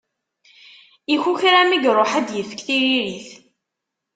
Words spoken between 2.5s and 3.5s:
tiririt.